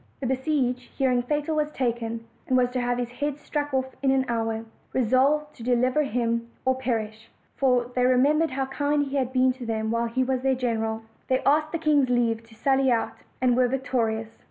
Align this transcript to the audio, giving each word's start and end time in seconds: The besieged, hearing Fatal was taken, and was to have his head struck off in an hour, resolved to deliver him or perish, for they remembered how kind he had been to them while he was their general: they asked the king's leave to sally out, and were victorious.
The 0.19 0.25
besieged, 0.25 0.79
hearing 0.97 1.21
Fatal 1.21 1.55
was 1.55 1.69
taken, 1.69 2.25
and 2.47 2.57
was 2.57 2.71
to 2.71 2.81
have 2.81 2.97
his 2.97 3.11
head 3.11 3.37
struck 3.37 3.71
off 3.71 3.95
in 4.01 4.09
an 4.09 4.25
hour, 4.27 4.65
resolved 4.93 5.53
to 5.57 5.63
deliver 5.63 6.01
him 6.01 6.49
or 6.65 6.73
perish, 6.73 7.29
for 7.55 7.91
they 7.95 8.03
remembered 8.03 8.49
how 8.49 8.65
kind 8.65 9.05
he 9.05 9.17
had 9.17 9.31
been 9.31 9.53
to 9.53 9.63
them 9.67 9.91
while 9.91 10.07
he 10.07 10.23
was 10.23 10.41
their 10.41 10.55
general: 10.55 11.03
they 11.27 11.41
asked 11.43 11.71
the 11.71 11.77
king's 11.77 12.09
leave 12.09 12.41
to 12.45 12.55
sally 12.55 12.89
out, 12.91 13.13
and 13.41 13.55
were 13.55 13.67
victorious. 13.67 14.39